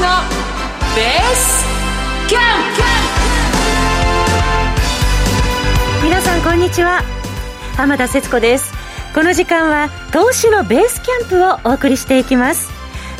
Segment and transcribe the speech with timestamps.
[0.00, 0.04] の
[0.94, 1.64] ベース
[2.28, 2.42] キャン
[6.00, 7.02] プ皆さんこんにちは
[7.76, 8.72] 浜田節子です。
[9.14, 12.68] この時間は投資のベースキャンプをお送りしていきます。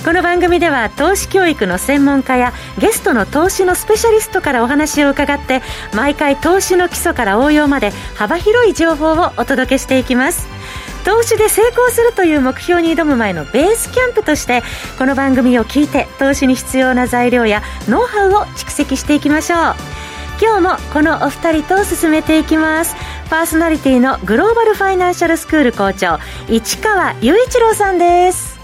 [0.04, 5.62] この番組では投資教育の専門家やゲストの投資のスペシャリストからお話を伺って
[5.94, 10.57] 毎回投資の基礎から応用まで幅広い情報をお届けしていきます。
[11.04, 14.62] 投資で成功するという目標に挑む前のベースキャンプとして
[14.98, 19.58] この番組を聞いて投資に必要な材料やノウハウを蓄積していきましょう。
[20.40, 22.94] 今日もこのお二人と進めていきます。
[23.28, 28.57] パーソナリティのグローバルファイナンシャルスクール校長市川雄一郎さんです。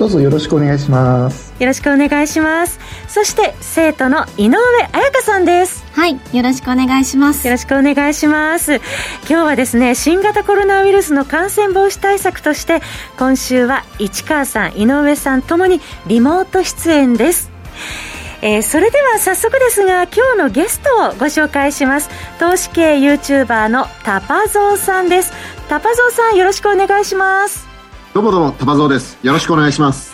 [0.00, 1.52] どうぞよろしくお願いします。
[1.58, 2.80] よろしくお願いします。
[3.06, 4.56] そして生徒の井上
[4.92, 5.84] 彩香さんです。
[5.92, 7.46] はいよろしくお願いします。
[7.46, 8.76] よろしくお願いします。
[8.76, 8.82] 今
[9.26, 12.80] 日はですね新型コロナウイルスの感染防止対策として
[13.18, 17.50] 今週は市川さん井上さんともにリモート出演です。
[18.40, 22.08] えー、それでは早速ですが今日のゲストをご紹介します。
[22.38, 25.30] 投資系 YouTuber のタパゾウさんです。
[25.68, 27.69] タパゾウさんよろしくお願いします
[28.12, 29.16] どうもどうも、タパゾウです。
[29.22, 30.12] よろしくお願いします。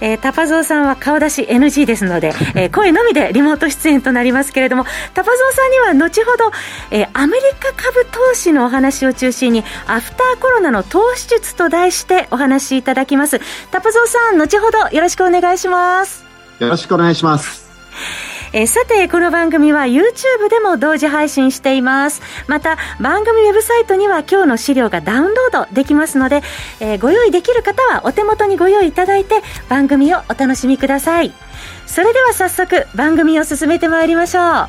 [0.00, 6.52] えー、タパゾウさんは顔出し NG ですので、 えー、声のみでリモート出演となりますけれども、タパゾウさんには後ほど、
[6.92, 13.40] えー、アメリカ株投資のお話を中心に、アフターコロナの投資術と題してお話しいただきます。
[13.72, 16.24] タパゾウさん、後ほどよろしくお願いします。
[16.60, 17.66] よろしくお願いします。
[18.52, 22.20] えー、さて、この番組は YouTube でも同時配信しています。
[22.46, 26.42] また、番組ウェブサイトには今日の資料がダウンロードできますので、
[26.80, 31.32] えー、ご用意できる方はお手元にご用意いただいて番組をお楽しみください。
[31.86, 34.68] それでは早速番組を進めてまいりましょう。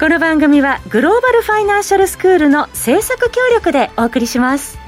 [0.00, 4.85] この番組はグローバルファイナンシャルスクールの制作協力でお送りします。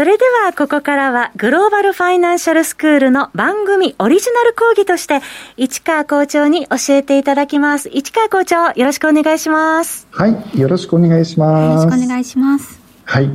[0.00, 5.20] それではここからはグローバルファイナンシャルスクールの番組オリジナル講義として
[5.58, 7.90] 市川校長に教えていただきます。
[7.92, 10.08] 市川校長よろしくお願いします。
[10.10, 11.84] はい、よろしくお願いします。
[11.84, 12.80] よろしくお願いします。
[13.04, 13.28] はい、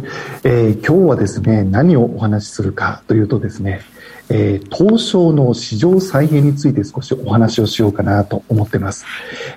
[0.44, 3.82] えー、今日はですね、何をお話しするかというとですね、
[4.30, 9.06] えー、東証の市場再編について少しお話をしようかなと思ってます。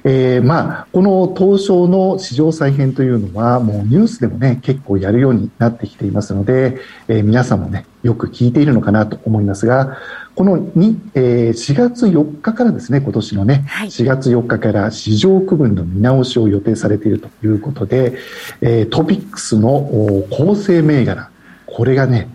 [0.05, 6.79] えー、まあ、この東証の市場再編というのは、もうニュースでもね、結構やるようになってきていますので、
[7.09, 9.99] えー、皆さんもね、よく聞いているのかなと思いますが、
[10.35, 18.17] このに、えー、4月4日からですね、今年のね、はい、4月4日から市場区分の見直しを予定されているということで、
[18.61, 21.31] えー、トピックスの構成銘柄、
[21.67, 22.29] これがね、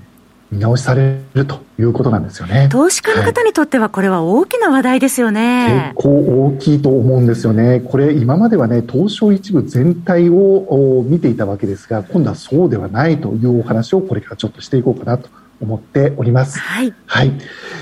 [0.53, 2.69] 見直しされるということなんですよね。
[2.71, 5.65] 投資家の方にとってはこれは大きな話題ですよね。
[5.65, 7.81] はい、結構大きいと思うんですよね。
[7.81, 15.27] これ今まではね、東証一部全体を見ていたわけですが、今度はそうではないというお話をこれからちょっとしていこうかなと
[15.63, 16.59] 思っております。
[16.59, 16.93] はい。
[17.05, 17.31] はい。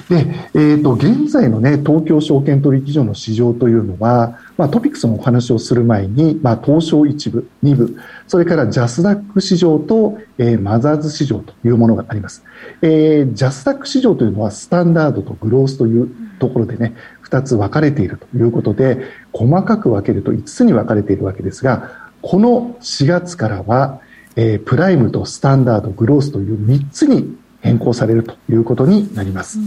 [0.09, 7.97] で、えっ、ー、と、現在のね、東京証券取引所の市場というのは、まあ、トピックスのお話をする前に、まあ、東証一部、二部、
[8.27, 12.43] それからジャスダック市場と、えー、マザーズ市場というものがあります。
[12.81, 16.09] えー、ジャスダック市場というのはスタンダードとグロースという
[16.39, 24.01] ところでね、二つ分かれているということで、細かく分けると5つに分かれているわけですが、この4月からは、
[24.35, 29.59] えー、プライムとスタンダード、グロースという3つに変更されるということになります。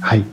[0.00, 0.24] はい。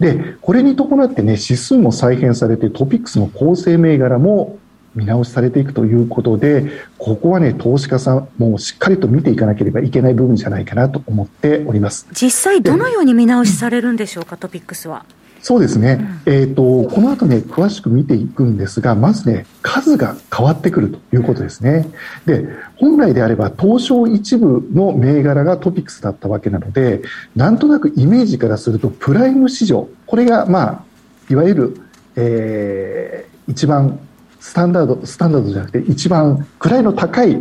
[0.00, 4.58] で、これに伴ってね、指数も再編されて、トピックスの構成銘柄も
[4.94, 12.06] 見直しされていくということで、ここはね、投資家さんもしっかりと見ていかなければいけない部分じゃないかなと思っております。
[12.12, 15.04] 実際どのように見直しされるんでしょうか、トピックスは。
[15.42, 21.88] そうですね、えーと、この後ね、詳しく見ていくんですが、まずね、数が変わってくるということですね。
[22.24, 27.02] で、本来であれば、東証一部の銘柄がトピックスだったわけなので、
[27.36, 30.82] なんとなくイメージからすると、プライム市場、これが、まあ、
[31.30, 31.80] いわゆる、
[32.16, 34.00] えー、一番
[34.40, 37.36] スタンダード、スタンダードじゃなくて、一番位の高い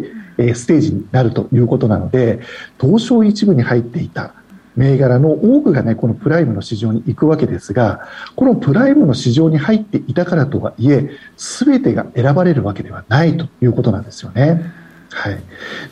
[0.54, 2.40] ステージになるということなので、
[2.80, 4.34] 東証一部に入っていた
[4.75, 14.62] 銘柄の多くがね、このプライムの市場に行くわけですが、このプライムの市場に入っていたからとはいえ、すべてが選ばれるわけではないということなんですよね。
[15.10, 15.39] はい。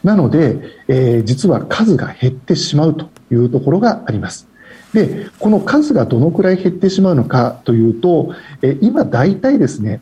[0.03, 0.57] なので、
[0.87, 4.47] えー、実は数が減ってしまうというところがあります。
[4.93, 10.01] で、この数がどのくらい減ってしまうのかというと、えー、今大体ですね、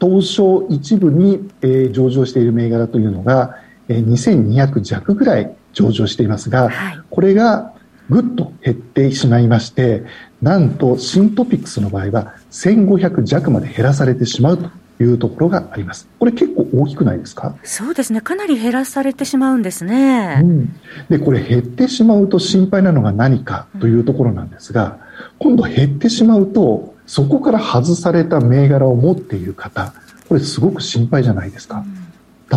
[0.00, 3.56] 東証一部に、えー、上場している銘柄というのが、
[3.88, 7.72] えー、2200弱ぐらい上場していますが、はい、これが
[8.08, 10.04] ぐっと減ってしまいまして、
[10.42, 14.70] なんと新トピックスの場合は1500弱まで減らされてしまうと
[15.00, 16.08] いうところがあります。
[16.18, 17.54] これ結構大きくないですか？
[17.64, 18.20] そうですね。
[18.20, 20.40] かなり減らされてしまうんですね。
[20.42, 20.74] うん、
[21.08, 24.98] で、これ減ってしまうと心配なのが何かというところなんですが、
[25.38, 29.92] 今度減ってしまうと、そこから外された銘柄を持っている方、
[30.28, 31.84] これすごく心配じゃないですか。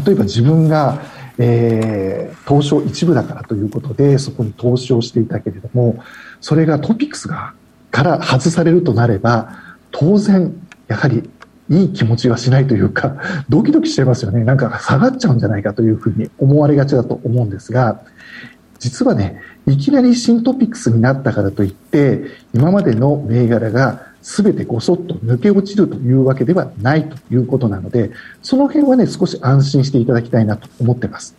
[0.05, 0.99] 例えば自分が、
[1.37, 6.03] えー、東証一部だからということで、そこに投資をしていたけれども、
[6.39, 7.53] それがトピックスが、
[7.91, 9.51] から外されるとなれば、
[9.91, 10.53] 当然、
[10.87, 11.29] やはり
[11.69, 13.17] いい気持ちはしないというか、
[13.49, 14.43] ドキドキしてますよね。
[14.43, 18.01] なんか下がっちゃうんじゃないかというふうに思われがちだと思うんですが、
[18.81, 28.09] 実はね、いきなり新トピックスになったからといって、今までの銘柄が全てごそっと抜け落ちるというわけではないということなので、
[28.41, 31.35] その辺はね、少し安心していただきたいなと思ってます。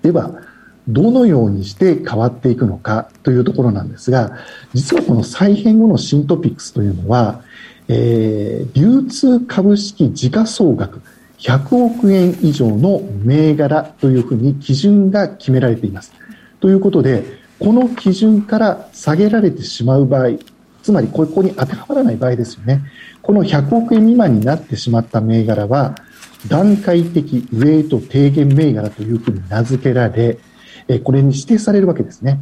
[0.00, 0.40] では、
[0.88, 4.38] どのようにして変わっていくのかというところなんですが、
[4.72, 7.42] 実はこの再編後の新トピックスというのは、
[7.88, 11.02] えー、流通株式時価総額
[11.40, 16.12] 100億円以上の銘柄というふうに基準が決められています。
[16.60, 17.24] ということで、
[17.58, 20.38] この基準から下げられてしまう場合、
[20.82, 22.82] つまりここに当てはまらない場合ですよね。
[23.22, 25.94] この100億円未満になってしまった銘柄は、
[26.48, 30.38] 段階的ウェイト低減銘柄というふうに名付けられ、
[31.04, 32.40] これに指定されるわけですね。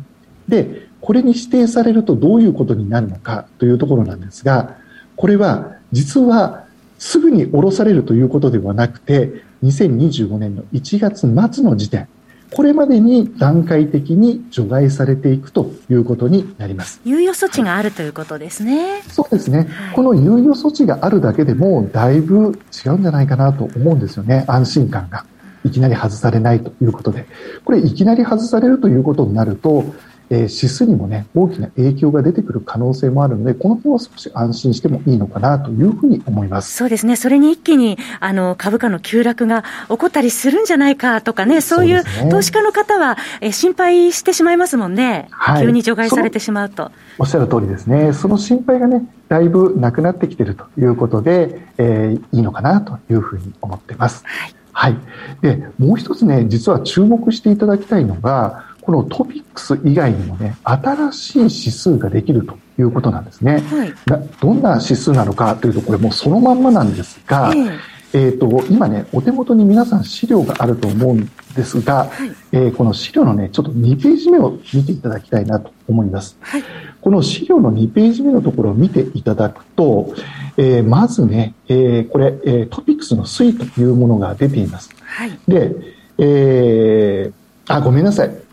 [0.48, 4.76] で、これに指定されるとどういうことになるのかというところなんですが、
[5.16, 6.66] これは実は
[6.98, 11.20] すぐに下ろされるということではなくて、2025年の1月
[11.54, 12.06] 末の時点、
[12.56, 17.02] これまでに段階的に除外されていくということになります。
[17.04, 19.02] 猶予措置があるということですね。
[19.08, 19.58] そうですね。
[19.58, 24.44] はい、この猶予措置があるだけでも、だいぶ違うんじゃないかなと思うんですよね。
[24.46, 25.26] 安心感が。
[25.66, 27.26] いきなり外されないということで。
[27.66, 29.84] これ、いきなり外されるということになると、
[30.31, 36.75] えー、指数にもね、大きな影響が出てくる可能性もあるので、この辺は少し安心してもいいのかなというふうに思います。
[36.75, 37.17] そうですね。
[37.17, 45.28] それに一気に、あの、株価の急落が起こったりするんじゃないかとかね、そういう投資家の方は、えー、心配してしまいますもんね。
[45.31, 46.90] はい、急に除外されてしまうと。
[47.19, 48.12] おっしゃる通りですね。
[48.12, 54.25] その心配がね、だいぶなくなってきているということで、えー、いいのかなというふうに思っています。
[54.26, 54.55] はい。
[54.78, 54.96] はい。
[55.40, 63.54] で、もう一つね、実は注目していただきたいのが、このトピックス以外にもね、新しい指数ができるということなんですね。
[63.54, 63.92] はい、
[64.40, 67.80] どんな指数なのかというと、これもうそのまんまなんですが、えー、
[68.12, 76.36] えーと今ね、お手元に皆さん資料があると思うんですが、はい、えー、この資料のね、ちょっと2ページ目を見ていただきたいなと思います。
[76.40, 76.62] はい、
[77.00, 80.14] この資料の2ページ目のところを見ていただくと、
[80.58, 84.90] えー、まずね、えー、これ、えー、 TOPIX の推移というものが出ています。
[85.02, 85.74] はい、で、
[86.18, 88.45] えー、あ、ごめんなさい。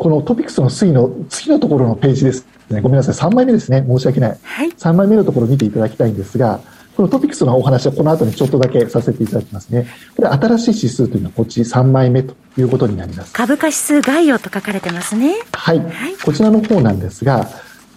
[0.00, 2.80] この TOPIX の推移の次のところのページですね。
[2.80, 3.30] ごめんなさい。
[3.30, 3.84] 3枚目ですね。
[3.86, 4.38] 申し訳ない。
[4.42, 6.60] はい、3枚目のところを見ていただきたいんですが、
[6.96, 9.86] この TOPIX のお話はこの後にちょっとだけさせていただきますね。
[10.16, 13.32] これ新しい指数というのはこっち3枚目ということになります。
[13.34, 15.34] 株価指数概要と書かれてますね。
[15.52, 15.80] はい。
[15.80, 17.50] はい、こちらの方なんですが、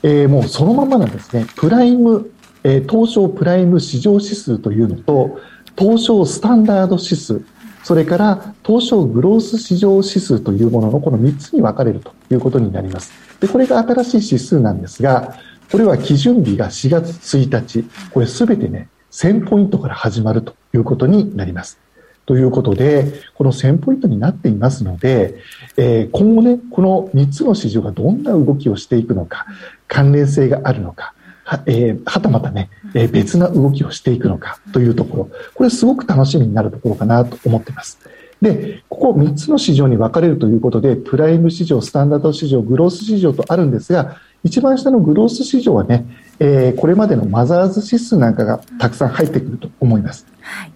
[0.04, 1.46] えー、もうそのままなんですね。
[1.56, 2.30] プライム、
[2.66, 5.40] えー、東証プライム市場指数というのと、
[5.78, 7.46] 東証スタンダード指数、
[7.84, 13.12] それから東証グロース市場指数というもののこの3つに分かれるということになります。
[13.40, 15.36] で、これが新しい指数なんですが、
[15.72, 21.78] これは基準日が4月1日、これすべてね、1000ポイントから始まるということになります。
[22.26, 25.36] ということで、この1000ポイントになっていますので、
[25.76, 29.46] えー、今後ね、この3つの市場がどんな動きをしていくのか、
[29.90, 31.14] 関連性があるのか、
[31.44, 38.00] は,、えー、はたまたね、えー、別な動きをしていくのかというところ、これすごく楽しみになるところかなと思っています。
[38.42, 46.06] で、ここ3つの市場に分かれるということで、プライム市場、スタンダード市場、グロース市場とあるんですが、一番下のグロース市場はね、
[46.40, 50.28] えー、これまでのマザーズ指数なんかがたくさん入ってくると思います。
[50.42, 50.72] はい、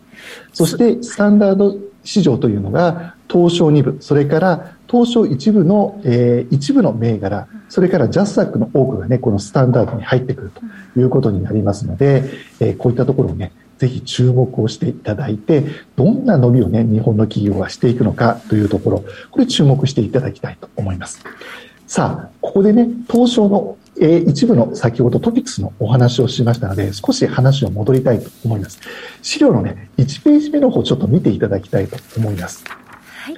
[0.53, 12.23] そして、スタンダード市場というのが、東証2部、それから東証一部の、えー、一部の銘柄、それからジャスダックの多くがね、このスタンダードに入ってくるということになりますので、
[12.61, 15.65] えー、こういったところをね、ぜひ注目をしていただいて、
[15.97, 21.21] どんな伸びをね、日本の企業はしていくのかというところ、これ注目していただきたいと思います。
[21.87, 28.79] さあ、ここでね、東証の、えー、一部の先ほどトピックスのお話をしましたので、少し話を戻りたいと思います。
[29.21, 32.63] 資料のね、1ページ目の方ちょっと見ていただきたいと思います。
[32.67, 33.35] はい。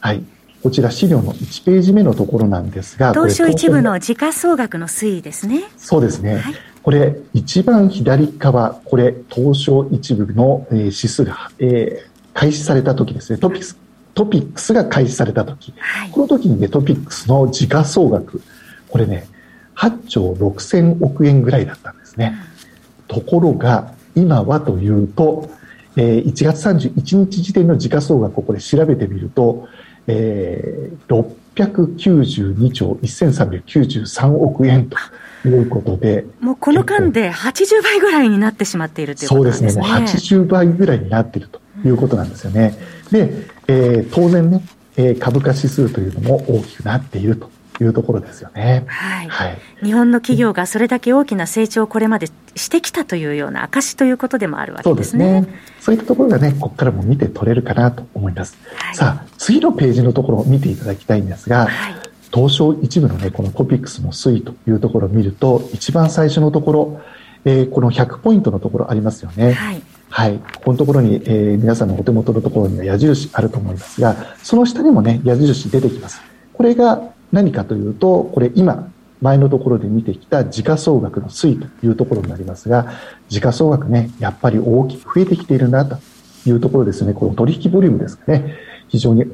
[0.00, 0.24] はい。
[0.62, 5.64] こちら資料の1ページ目のところなんですが、東証一部の時価総額の推移ですね。
[5.76, 6.36] そうですね。
[6.36, 18.42] はい、これ、一番左側、これ、東証一部の、えー、指数が、えー、開始された時ですね、 TOPIX、TOPIX が開始された時、はい、この時にね、 TOPIX の時価総額、
[18.88, 19.28] これね、
[19.80, 22.34] 8兆6000億円ぐらいだったんですね。
[23.08, 25.48] ところが、今はというと、
[25.96, 29.68] えー、1月31日時点の時価総額をこれ調べてみると、
[30.06, 34.98] えー、692兆1393億円と
[35.48, 36.26] いうことで。
[36.40, 39.70] もうこの間で80倍ぐらいになってしまっているということですね。
[39.70, 39.98] そうですね。
[39.98, 42.76] もう80倍ぐらいになっているということなんですよね。
[43.10, 44.62] で、えー、当然ね、
[44.96, 47.50] えー、株価指数というのも大きくなっていると
[47.84, 48.84] いうところですよね。
[48.86, 49.28] はい。
[49.28, 55.24] はい、日本の企業がそれだけ大きな成長をこれまでしてきたというような証ということでもあるわけですね。
[55.24, 55.58] そうですね。
[55.80, 58.58] そういったところがね、ここからも見て取れるかなと思います。
[58.74, 61.94] はい、さあ、次のページのところを見ていただきたいんですが、はい、
[62.32, 67.00] 東証一部のね、このトピックスの推移というところを見ると、一番最初のところ、
[67.44, 69.52] えー、この100ポイントのところありますよね。
[69.52, 69.82] はい。
[70.10, 70.38] はい。
[70.38, 76.20] ここのところに、えー、皆さんのお手元のところには矢印あると思いますが、その下にもね、矢印出てきます。
[76.52, 82.92] これが何かというと、これ今、前のところで見てきた時価総額の推移というところになりますが、
[83.28, 85.98] 時価総額ね、やっぱり大きく増えてきているなと
[86.46, 88.56] いうところですね、この取引ボリュームですかね、
[88.88, 89.24] 非常に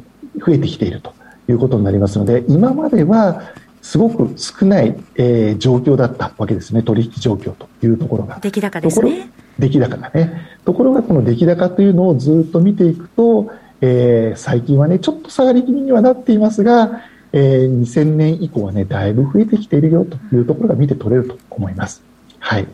[0.45, 1.15] 増えてきていると
[1.49, 3.43] いうことになりますので、今までは
[3.81, 8.41] すごく少ない、えー、状況だったわけですね、取引状況というところが。
[8.41, 9.31] 出来高ですね。
[9.61, 10.49] 出来高がね。
[10.65, 22.03] ところがこの出来高というのをずっと見ていくと、えー、最近はね、ちょっと下がり気味にはなっていますが、えー、2000年以降はね、だいぶ増えてきているよというところが見て取れると思います。
[22.39, 22.67] はい。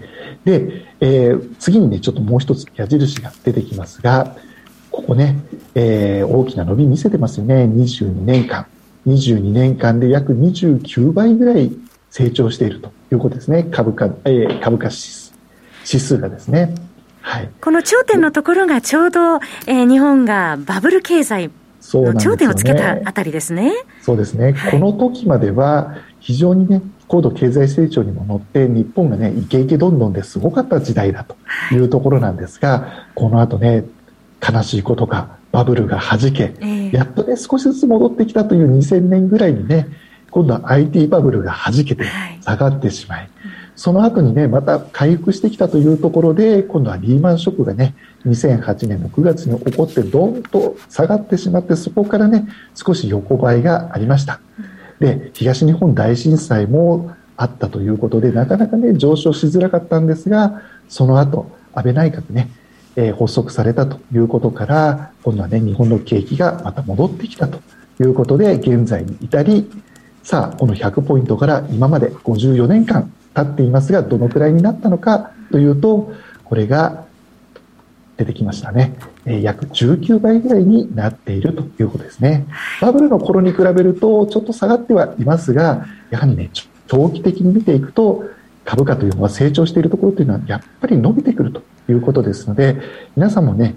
[0.45, 4.37] で、えー、次にね、ちょっともう一つ矢印が出てきますが、
[4.91, 5.39] ここね、
[5.75, 7.65] えー、大きな伸び見せてますよね。
[7.65, 8.67] 22年間。
[9.07, 11.73] 22年間で約29倍ぐらい
[12.11, 13.65] 成長しているということですね。
[13.65, 15.33] 株価、えー、株価指数
[15.87, 16.75] 指数がですね。
[17.23, 17.51] はい。
[17.61, 21.51] この頂点のところがちょうど、えー、日本がバブル経済
[21.95, 23.73] の頂点をつけたあたりですね。
[24.01, 24.53] そうですね。
[24.53, 31.37] はい、この時までは非常にね、高度経済成長にも乗って日本がね、イケイケどんどんですごかった時代だと
[31.71, 31.83] い。
[31.83, 33.85] うところなんですが、この後ね、
[34.41, 39.89] 悲しいことがバブルが弾け、えー、やっとね、少しずつ戻ってきたという2000年ぐらいにね、
[40.31, 42.07] 今度は IT バブルが弾けて
[42.41, 43.31] 下がってしまい、はい、
[43.83, 52.47] その後にね、また回復してきたというところで、今度はリーマンショックがね、2008年の9月に起こってどんと下がってしまってそこからね
[52.77, 54.39] 少し横ばいがありました。
[55.01, 62.51] で東日本大震災もあったということでなかなかね上昇しづらかったんですがその後安倍内閣ね、
[62.95, 67.59] えー、発足されたということから今度はね日本の景気がまた戻ってきたと
[68.01, 69.69] いうことで現在に至り
[70.23, 76.13] さあこの100ポイントから今まで54年間経っていますがどのくらいになったのかというと
[76.45, 77.05] これが
[78.17, 78.95] 出てきましたね。
[79.25, 82.47] えー、約19倍ぐらいになっているということですね。
[82.81, 86.51] バブルの頃に比べるとちょっと下がってはいますが、やはりね、
[86.87, 88.25] 長期的に見ていくと、
[88.65, 92.77] 株価というのは成長しているところというのはやっぱり伸びてくるということですので、
[93.17, 93.75] 皆さんもね、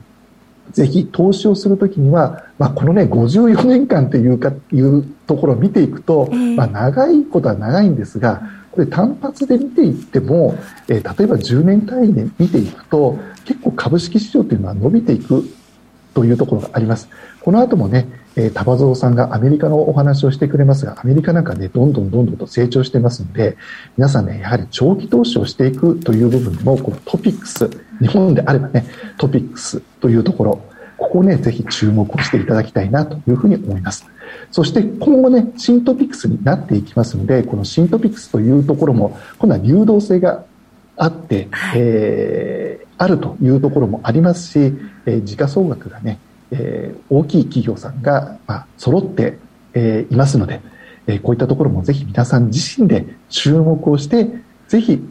[0.72, 8.42] ぜひ投資をするときには、まあ、このね、54年間というか、いうところを見ていくと、まあ、長いことは長いんですが、
[8.76, 10.56] これ単発で見ていっても、
[10.90, 15.46] えー、例えば10年単位で見ていくと、結構株式市場というのは伸びていく
[16.14, 17.10] というところがあります。
[17.40, 23.56] この後もね、えー、タバゾウさんがアメリカのお話をしてくれますが、アメリカなんかね、どんどんどんどんと成長してますので、
[23.98, 27.70] 皆さんね、やはり長期投資をしていくという部分も、このトピックス、
[28.02, 28.86] 日本であればね、
[29.18, 30.62] トピックスというところ、
[30.98, 34.06] ここをね、ぜひ注目をしていただきたいなというふうに思います。
[34.52, 40.46] そして今後ね、新トピックスになっていきますので、この新トピックスというところも、今度は流動性が
[40.98, 44.74] あって、はい、えー、あるというところもありますし、
[45.06, 46.20] えー、時価総額がね、
[46.52, 49.38] えー、大きい企業さんが、まあ、揃って、
[49.74, 50.62] えー、いますので、
[51.08, 54.28] えー、こういったところもぜひ皆さん自身で注目をして、
[54.68, 55.02] ぜひ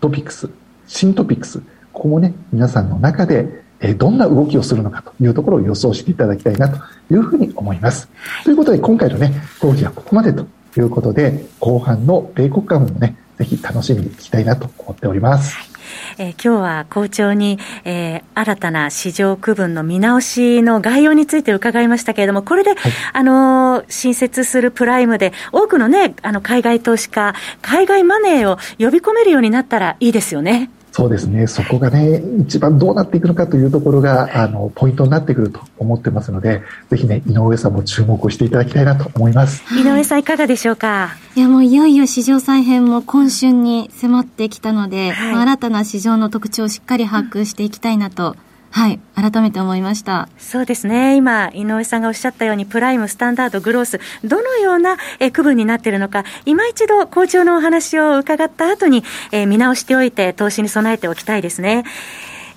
[0.00, 0.50] トピックス、
[0.86, 1.60] 新トピックス、
[1.92, 6.78] ここもね、皆さんの中で、えー、どんな動きをするのかというところを予想していただきたいなと
[7.12, 8.08] いうふうに思います。
[8.44, 10.46] ということで、今回のね、講義はここまでと
[10.76, 15.70] いうことで、後半の米国株もね、ぜひ楽しみにいきたいなと思っております。
[16.18, 30.70] えー、今日は校長に、えー、新たな市場区分の見直しの概要について伺いましたけれども、これで、はい、あの新設するプライムで、多くのね、あの海外投資家、海外マネーを呼び込めるようになったらいいですよね。
[30.92, 39.62] そうですね、そこがね、一番どうなっていくのかというところが、あの、ポイントになってくると思ってますので、ぜひね、井上さんも注目をしていただきたいなと思います。
[39.72, 41.16] 井上さん、いかがでしょうか？
[41.36, 48.34] いや、もういよいよ市場再編も今春に迫ってきたので、はい、新たな市場の特徴をしっかり把握していきたいなと
[48.72, 50.28] はい、改めて思いました。
[50.38, 51.16] そうですね。
[51.16, 61.84] 今、井上さんがおっしゃったように、プライム、スタンダード、グロース、どのようなえ区分になっているのか、今一度、校長のお話を伺った後に、え見直しておいて、投資に備えておきたいですね。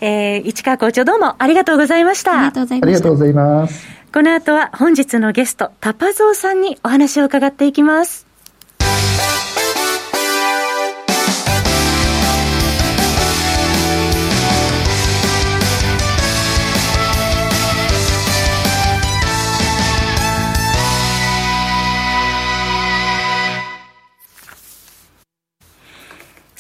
[0.01, 2.34] えー、市川校長どうもありがとうございました。
[2.34, 2.88] ありがとうございました。
[2.88, 3.88] ありがとうございます。
[4.13, 8.23] この後は本日のゲスト、タパゾウさんにお話を伺っていきます。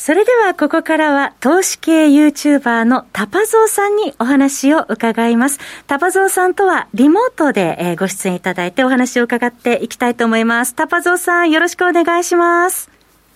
[0.05, 5.59] それではここからは投資系 YouTuber のタパゾウさんにお話を伺います。
[5.87, 10.75] タパゾウさんとはリモートでご出演いただいてお話を伺っていきたいと思います。
[10.75, 12.89] タパゾウさんよろしくお願いします。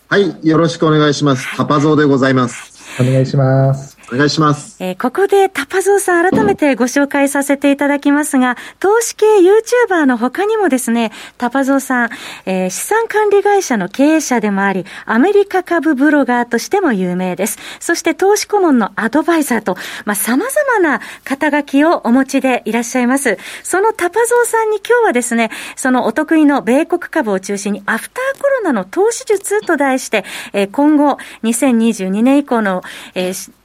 [0.09, 1.55] はい、よろしくお願いします。
[1.55, 3.01] タパゾウでございます。
[3.01, 3.96] お願いします。
[4.11, 4.77] お願いします。
[4.79, 12.09] えー、ここでタパゾウさん改めてご紹介させていただきますが、投資系 YouTuber の他にもですね、タパゾウさん、
[12.45, 17.59] えー、資産管理会社の経営者でもあり、アメリカ株ブロガーとしても有名です。
[17.81, 23.37] そして投資顧問のアドバイザーと、まあ、様々な肩書きをお持ちでいらっしゃいます。
[23.63, 30.23] そのタパゾウさんに今日はですね、そのお得意の米国株を中心にアフターコロナの投資術と題して、
[30.53, 32.83] えー、今後2022年以降の、
[33.13, 33.56] えー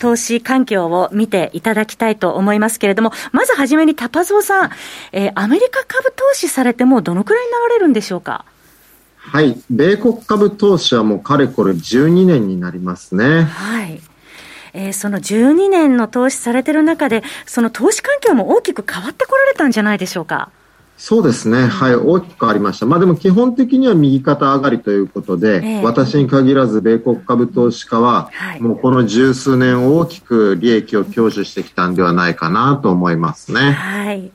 [0.00, 4.70] 投資環境を見ていただきたいと思いますけれども、まずはじめにタパゾウさん、
[5.12, 8.44] えー、アメリカ株投資されてもどのくらい流れるんでしょうか？
[9.16, 13.42] はい、米国株投資はもうかれこれ12年になりますね。
[13.42, 14.00] はい。
[14.72, 20.50] えー、その12年の投資されてる中で、その投資環境も大きく変わってこられたんじゃないでしょうか？
[21.00, 22.84] そうですね、はい、大きく変わりました。
[22.84, 33.72] まあでも基本的には右肩上がりということで、えー、私に限らず米国株投資家は、はい、もうこの十数年大きく利益を享受してきたんではないかなと思いますね。
[33.72, 34.30] はい。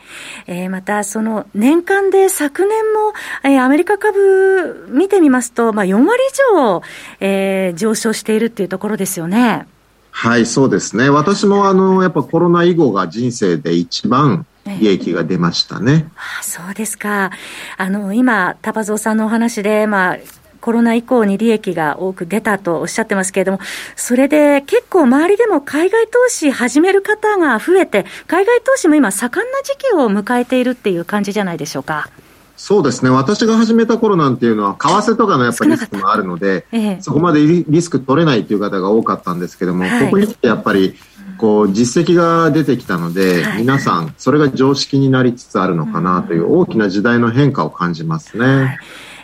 [0.47, 6.81] えー、また、その年間で昨年も、えー、アメリカ株見てみますと、まあ4割以上、
[7.19, 9.67] えー、上昇しているっていうところですよね。
[10.09, 11.11] はい、そうですね。
[11.11, 16.09] 私もあの、やっぱコロナ以後が人生で一番、利益が出ましたね。
[16.15, 17.31] あそうですか。
[17.77, 20.17] あの、今、タパゾウさんのお話で、まあ、
[20.65, 23.59] コロナ以降に利益が多く出たとおっしゃってますけれども、
[23.95, 32.09] それで結構周りでも海外投資始める方が増えて、海外投資も今盛んな時期を迎えているっていう感じじゃないでしょうか。
[32.57, 33.11] そうですね。
[33.11, 40.95] 私が始めた頃なんていうのは、為替とかのやっぱりリスクもあるので、ええ、そこまでリスク取れないという方が多かったんですけども、はい、ここに来てやっぱり、
[41.37, 48.45] こう実績が出てきたので、はい、皆さんそれが常識になりつつあるのかなという大きな時代の変化を感じますね。
[48.45, 48.77] はい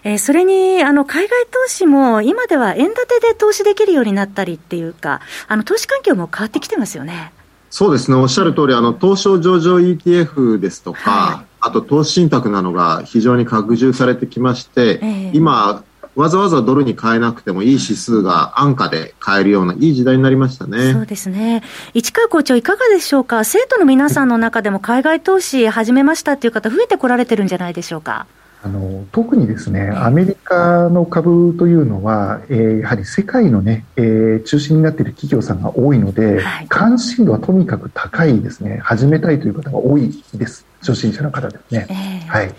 [0.04, 7.32] えー、それに、あの、海外投資も、今では円建てで投資できるようになったりっていうか、あの、投資環境も変わってきてますよね。
[7.70, 8.18] そうですね。
[8.18, 15.84] おっしゃる通り、あの、東証上場 ETF ですとか、はい、あと投資信託などが非常に拡充されてきまして、えー、今、
[16.16, 20.94] わざわざドルに変えなくてもいい指数が安価で買えるようないい時代になりましたね。
[20.94, 21.64] そうですね。
[21.94, 23.44] 市川校長いかがでしょうか？
[23.44, 28.28] 生徒の皆さんの中でも海外投資始めましたっていう方増えてこられてるんじゃないでしょうか？
[28.64, 38.78] あの特にですねアメリカの株というのは、えー、やはり世界のね、えー、中心になっている企業さんが多いので、はい、関心度はとにかく高いですね。
[38.84, 40.68] 始めたいという方が多いです。
[40.82, 42.54] 初心者の方ですね、えー、はい。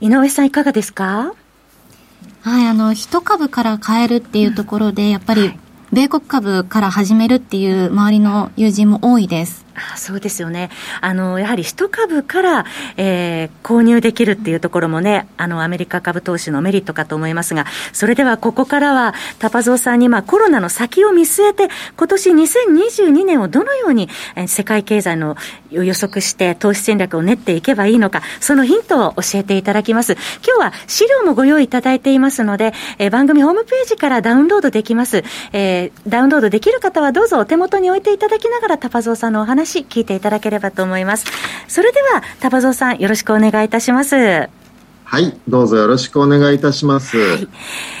[0.00, 1.32] 井上さんいかがですか？
[2.48, 5.52] はい、あの、一株から買えるっていうところで、やっぱり、
[5.92, 9.66] 米国株から始めるっていう周りの友人も多いです。
[9.78, 10.70] あそうですよね。
[11.00, 25.36] あの、やはり一株から、えー、購入できるっていうところもね、あの、アメリカ株投資のメリットかと思いますが、それではここからは、タパゾウさんに、まあ、コロナの先を見据えて、今年2022年をどのように、えー、世界経済の
[25.70, 30.12] 予測して投資戦略を練っていけばいいのか、そのヒントを教えていただきます。
[30.46, 35.24] 今日は資料もご用意いただいていますので、えー、番組ホームページからダウンロードできます。
[35.52, 41.26] え、ダウンロードできる方はどうぞお手元に置いていただきながら、タパゾウさんのお話話聞いていただければと思います。
[41.68, 44.16] それでは、タバゾウさん、よろしくお願いいたします。
[45.04, 47.16] はい、どうぞよろしくお願いいたします。
[47.18, 47.48] はい、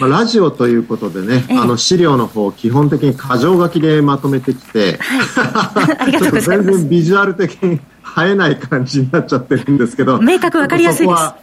[0.00, 7.80] まあ、ラジオということでね、ええ、あの資料の方、基本的に箇条書きでまとめてきて、はい、全然ビジュアル的に映
[8.30, 11.18] えない感じになっちゃってるんですけど、明確わかりやすいです。
[11.18, 11.38] は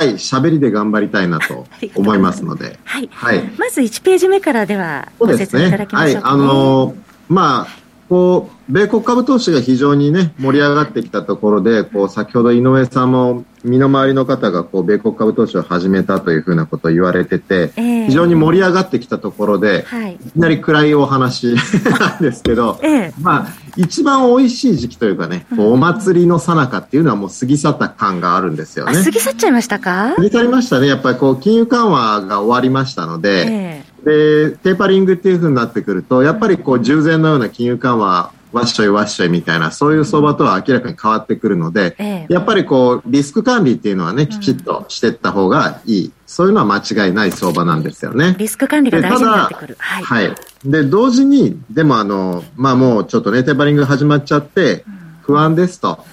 [0.00, 2.78] い、喋りで頑張りたいなと思いますので。
[2.84, 3.08] はい。
[3.12, 6.94] はい、まず1ページ目からでは、ご説明いただきましょうか、ね、はい、あのー、
[7.28, 7.83] まあ、
[8.14, 21.56] こう米国株投資が非常に、ね、盛り上がってきたところでこう先ほど井上さんも身の回りの方がこう米国株投資を始めたというふうなことを言われてて、えー、非常に盛り上がってきたところで、はい、いきなり暗いお話
[21.98, 28.94] なんですけど、えー、まあ、一番美味しい時期というかね、こうお祭りの最中っていうのはもう過ぎ去った感があるんですよね。
[29.02, 30.14] 過ぎ去っちゃいましたか？
[30.14, 30.86] 過ぎ去りましたね。
[30.86, 46.04] やっぱりこう金融緩和が終わりましたので、えーでテーパリングっていうふうになってくるとやっぱりこう従前のような金融緩和わっしょいわっしょいみたいな、そういう相場とは明らかに変わってくるので、ええ、やっぱりこう、リスク管理っていうのはね、きちっとしていった方がいい。
[46.06, 48.36] うん、そういうのは間違いない相場なんですよね。
[48.38, 49.76] リスク管理が大事になってくる。
[49.80, 50.04] はい。
[50.04, 50.34] はい。
[50.64, 54.84] で、同時に、でもあの、まあもうちょっとね、テーパリング始まっちゃって、
[55.22, 56.04] 不安ですと。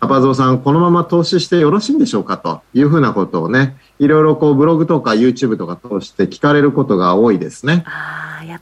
[0.00, 7.84] パパゾウさん、このまま投資してよろしいんでしょうかというふうなことをね、いろいろこうブログとか YouTube とか通して聞かれることが多いですね。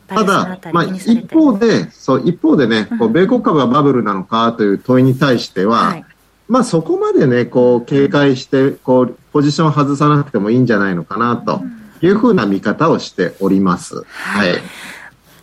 [0.09, 6.05] ただ、まあ、一方で、そう、一方でね、こう米国株はバブルなのかという問いに対しては、はい、
[6.49, 11.63] まあそこまでね、こう警戒して、こう、ポジションを外さなくてもいいんじゃないのかなと
[12.03, 14.05] いうふうな見方をしております。
[14.09, 14.61] はい、はい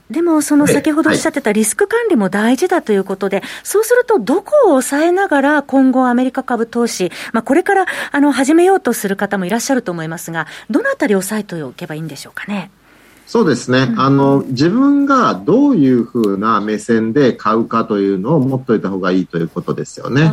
[0.10, 12.70] でも、その先ほどおっしゃってたリスク管理も大事だということで、はい、そうすると、どこを抑えながら今後アメリカ株投資、まあ、これからあの始めようとする方もいらっしゃると思いますが、どのあたりを抑えておけばいいんでしょうかね？
[13.26, 20.32] そうですね、うん、あの自分がどういうふうな目線で買うかというのを持っておいた方がいいということですよね。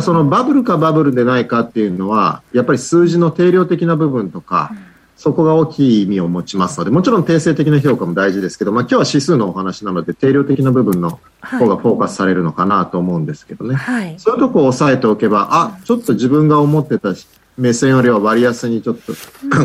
[0.00, 4.89] そのバブルかバブルでないかっていうのは、やっぱり数字の定量的な部分とか、うん
[5.20, 13.74] そこが大きい意味を持ちますので、もちろん定性的な評価も大事ですけど、まあ、今日は指数のお話なので、定量的な部分の方がフォーカスされるのかなと思うんですけどね。
[13.74, 17.12] はい、そういうとこを押さえておけば、あ、ちょっと自分が思ってた
[17.60, 19.12] 目線よりは割安にちょっと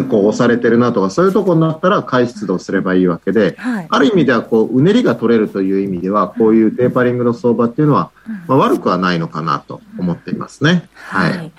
[0.09, 8.11] こう押されてるなとか、そういうとこになったら買い出動すればいいわけで、はい、ある意味ではこう、うねりが取れるという意味では、こういうテーパリングの相場っていうのは、
[8.47, 10.89] まあ、悪くはないのかなと思っていますね。
[10.93, 11.51] はい、はい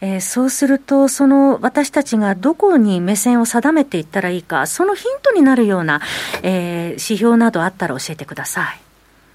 [0.00, 6.00] えー、そうすると、その私たちがどこに目線を定めていったらいいか、そのヒントになるような、
[6.42, 8.80] えー、指標などあったら教えてください。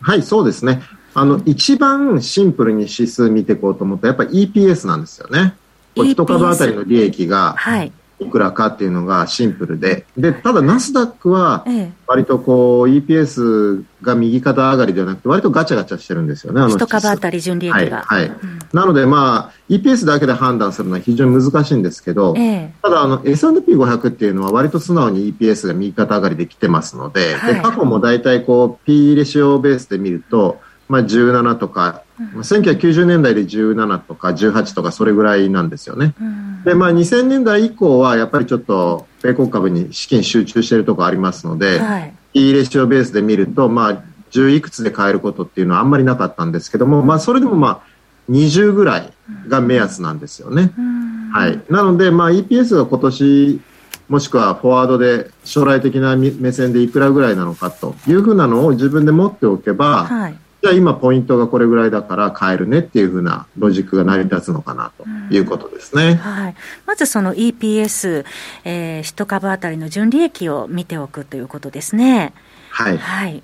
[0.02, 0.82] はい、そうですね。
[1.14, 5.56] あの、一番シンプルに指数見ていこうと思ったら、やっぱり EPS なんですよね。
[5.95, 7.91] 1株当たりの利益が、はい。
[8.21, 11.65] いくらかっていうのがシンプルで、で、ただナスダックは、
[12.06, 16.69] 割とこう、EPS が右肩上がりではなくて、割とガチャガチャしてるんですよね、あの。
[16.69, 18.04] 一株当たり純利益が。
[18.04, 18.21] はい。
[18.21, 30.60] はいうん、なので、まあ、EPS だけで判断するのは非常に難しいんですけど、えただ、あの、S&P500 っていうのは割と素直に EPS が右肩上がりで来てますので、はい、で過去も大体こう、P レシオベースで見ると、
[30.91, 36.13] まあ、17とか、うん、1990年代で17とか18とかそれぐらいなんですよね。
[36.19, 47.82] うん、で、まあ、2000年代以降はやっぱりちょっと米国株に資金集中しているところありますので、はい、E レシオベースで見ると、まあ、10いくつで買えることっていうのはあんまりなかったんですけども、まあ、それでもまあ、
[48.30, 49.13] 20ぐらい
[49.47, 50.73] が目安なんですよね。
[50.77, 51.62] うん、はい。
[51.69, 53.62] なので、まあ、EPS が今年、
[54.10, 66.10] もしくはフォワードで将来的な目線でいくらぐらいなのかというふうなのを自分で持っておけば、はいじゃあ今ポイントがこれぐらいだから買えるねっていうふうなロジックが成り立つのかなということですね。
[66.12, 66.56] うん、はい。
[66.86, 68.26] まずその EPS、
[68.63, 72.34] えー、1株当たりの純利益を見ておくということですね。
[72.69, 72.97] はい。
[72.97, 73.43] はい。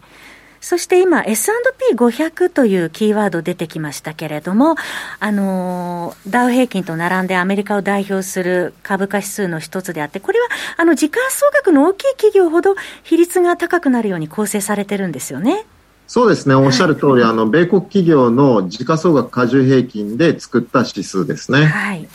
[0.60, 4.76] そして今、S&P500 というキーワード出てきましたけれども、
[5.20, 15.66] あのダウ平均と並んでアメリカを代表する株価指数の一つであって、これはあの時価総額の大きい企業ほど比率が高くなるように構成されてるんですよね。
[16.08, 21.66] そうですね、おっしゃる通り、あの米国企業の時価総額加重平均で作った指数ですね。
[21.66, 22.08] はい。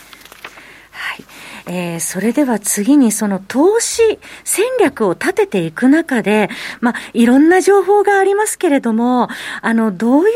[0.93, 1.25] はい
[1.67, 6.51] えー、それでは次にその投資戦略を立てていく中で、
[6.81, 9.29] まあ、いろんな情報がありますけれども、
[9.61, 10.33] あの、どういう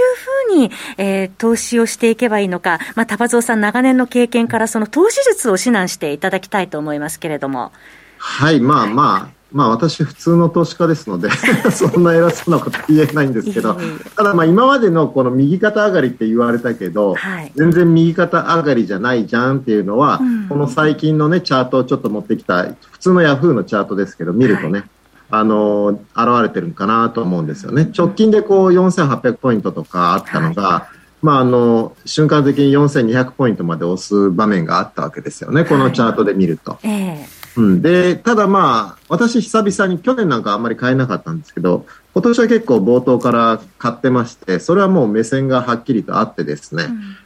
[0.48, 7.72] ふうに、えー、投資をしていけばいいのか、まあ、田蔵さん長年の経験からその投資術を指南していただきたいと思いますけれども。
[8.18, 11.30] はい、まあまあ、まあ私普通の投資家ですので
[11.70, 13.76] そんな偉そうなこと言えないんですけど、
[14.16, 24.84] ただまあ今までのこの右肩上がりって言われたけど、はい、全然右肩上がりじゃないじゃんっていうのは、うん、この最近のね、チャートをちょっと持ってきた、普通のヤフーのチャートですけど、見るとね、はい
[25.28, 27.90] あの、現れてるかなと思うんですよね。
[27.96, 35.64] 直近でこう4800ポイントとかあったのが、はい、まああの、瞬間的に4200ポイントまで押す場面があったわけですよね。
[35.64, 36.78] このチャートで見ると。
[36.82, 47.16] えーうん、で、ただまあ、私久々に、去年なんかあんまり買えなかったんですけど、今年は結構冒頭から買ってまして、それはもう目線がはっきりとあってですね、うん、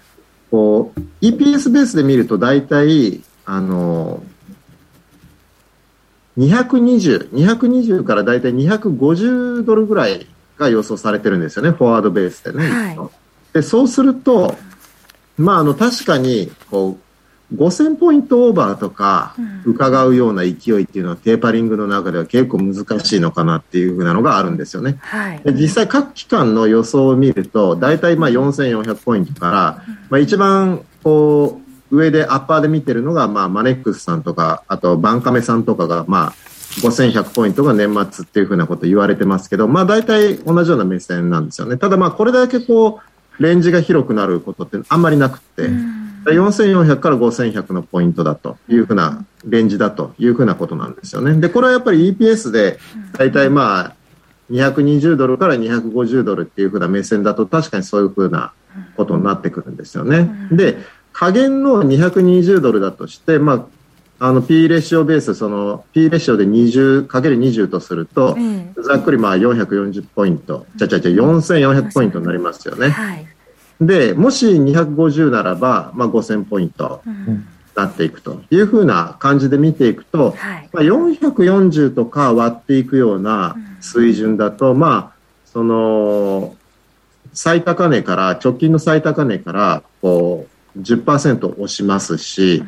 [0.50, 4.22] こう、EPS ベースで見ると大体、あの、
[6.38, 10.26] 220、220から大体250ドルぐらい
[10.58, 12.70] が予想されてるんですよね、フォワードベースでね。
[12.70, 12.98] はい、
[13.52, 14.56] でそうすると、
[15.36, 17.09] まあ、あの、確かに、こう、
[17.54, 19.34] 5000ポイントオーバーとか
[19.64, 24.98] 伺うような勢いっていうのはテーパリングの中では結構難しいのかなっていうふうなのがあるんですよね。
[25.00, 31.60] はい、実際各機関の予想を見ると大体まあ4400ポイントから、まあ、一番こ
[31.90, 36.34] う上でアッパーで見てるのがまあマネックスさんとかあとバンカメさんとかがまあ
[36.78, 41.76] 5100ポイントが年末っていうふうなこと言われてますけど、まあ大体同じような目線なんですよね。
[41.76, 43.00] ただまあこれだけこ
[43.38, 45.68] う、レンジが広くなることってあんまりなくて、
[46.24, 51.34] 4400から5100のポイントだというふうなレンジだというふうなことなんですよね。
[51.40, 52.78] で、これはやっぱり EPS で
[53.12, 53.94] 大体まあ
[54.50, 58.52] 220ドルから250ドルっていうふうな目線だと確かにそういうふうな
[58.96, 60.30] ことになってくるんですよね。
[60.52, 60.78] で、
[61.12, 63.68] 下限の220ドルだとして、ま
[64.20, 68.36] あ、あの P レシオベース、その P レシオで20かける20とすると、
[68.82, 72.90] ざっくりまあ440ポイント、じゃじゃじゃ4400ポイントになりますよね。
[72.90, 73.26] はい、
[73.80, 77.02] で、もし250ならば、まあ5000ポイント。
[77.76, 86.56] なっていくというふうな感じで見ていくと、はい、まあ、440とか割っていくような水準だと、まあ、その、
[87.32, 92.62] 最高値から、直近の最高値から、こう、10%押しますし、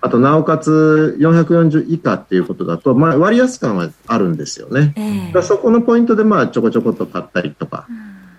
[0.00, 4.94] あと、なおかつ440以下っていうことだと、まあ、割安感はあるんですよね。
[4.96, 7.86] えー、そこのポイントで、まあ、ちょこちょこっと買ったりとか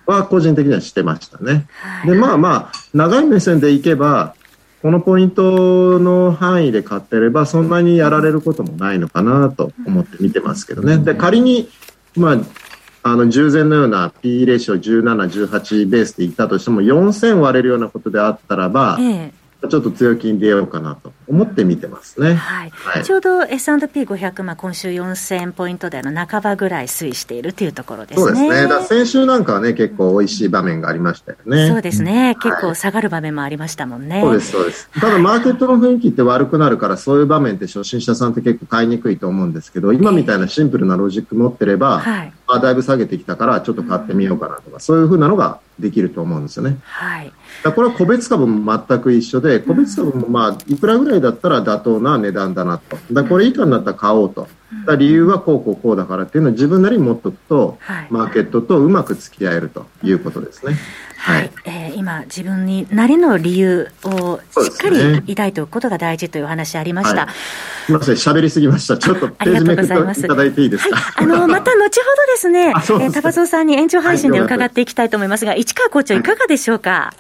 [0.06, 1.66] は、個人的にはしてましたね。
[2.06, 4.36] で、まあまあ、長い目線でいけば、
[4.82, 10.98] このポイントの範囲で買ってれば、そんなにやられることもないのかなと思って見てますけどね。
[10.98, 11.70] で、仮に、
[12.18, 12.38] まあ、
[13.04, 22.36] あの、従前のような P レーション17、18ベースでいったとしても、4000割れるようなことであったらば、ええちょっと強気に出ようかなと思って見てますね。
[22.36, 22.70] はい。
[22.70, 28.26] はい、ちょうど S&P500、まあ、今週4000ポイント台の半ばぐらい推移しているというところですね。
[28.26, 28.68] そうですね。
[28.68, 31.68] だ先週なんかはね、結構美味しい場面がありましたよね。
[31.68, 32.38] そうですね。
[32.42, 34.22] 結構下がる場面もありましたもんね。
[34.22, 34.90] そうです、そうです。
[35.00, 46.78] ただ、マーケットの雰囲気って悪くなるから、そういう場面って初心者さんって結構買いにくいと思うんですけど、今みたいなシンプルなロジック持ってれば、はい、あだいぶ下げてきたから、ちょっと買ってみようかなとか、そういうふうなのができると思うんですよね。
[46.84, 47.32] はい。
[47.64, 52.98] これは個別株も全く一緒で、個別株もまあ、いくらぐらいだったら妥当な値段だなと。
[53.12, 54.48] だこれ以下になったら買おうと。
[54.86, 60.76] だ理由はこうこうこうだからっていうのを自分なりに持っておくと、はい、マーケットとうまく付き合えるということですね。
[61.18, 67.30] はい、えー、今、自分になりの理由をしっかり抱いておくことが大事というお話ありました。
[67.86, 68.98] すみません、喋りすぎました。
[68.98, 70.96] ちょっとページめくっていただいていいですか？
[70.98, 77.14] はい、あの、 また後ほどですね、えー、高蔵さんに延長配信で伺っていきたいと思いますが、市川校長いかがでしょうか？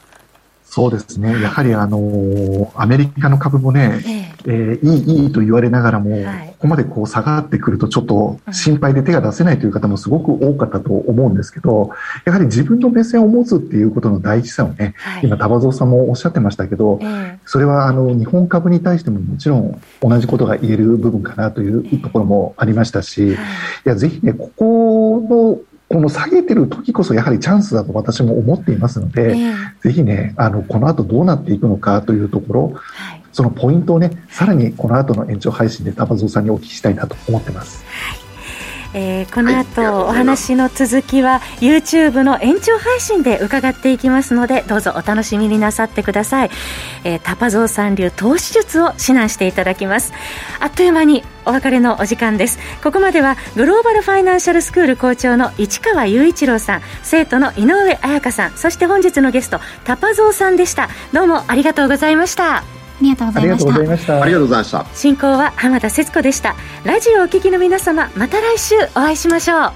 [0.75, 1.39] そうですね。
[1.39, 11.91] やはりあのアメリカの株もね、えー、えー、いい、いいと言われながらも、はい、ここまでこう下がってくるとちょっと心配で手が出せないという方もすごく多かったと思うんですけど、
[12.25, 23.35] やはり自分の目線を持つっていうことの大事さをね、はい、今、田蔵さんもおっしゃってましたけど、えー、それはあの日本株に対してももちろん同じことが言える部分かなというところもありましたし、い
[23.83, 25.21] や、ぜひね、ここ
[25.61, 37.85] のこの下げてる時こそやはりチャンスだと私も思っていますので、えー、ぜひね、あの、この後どうなっていくのかというところ、はい、そのポイントをね、さらにこの後の延長配信で玉蔵さんにお聞きしたいなと思ってます。
[37.85, 38.22] はい
[38.93, 46.51] えー、この後、お話の続きは YouTube の延長配信で伺っていきますのでどうぞお楽しみになさってください、
[47.03, 50.13] えー、タパゾウさん流投資術を指南していただきます。
[50.59, 52.59] あっという間にお別れのお時間です。
[52.83, 60.89] ここまではグローバルファイナンシャルスクール校長の市川雄一郎さん生徒の井上彩香さんそして本日のゲストタパゾウさんでした。
[61.11, 62.72] どうもありがとうございました。
[63.03, 64.21] りがとうございました。
[64.21, 64.85] ありがとうございました。
[64.93, 69.71] 進行は浜田節子でしたラジオをお聞きの皆様また来週お会いしましょう。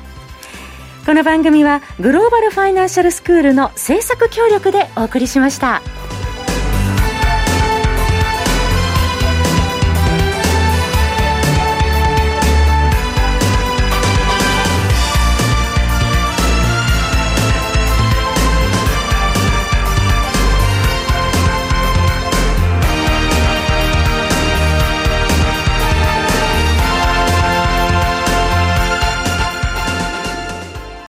[1.05, 5.81] この番組はグローバルファイナンシャルスクールの制作協力でお送りしました。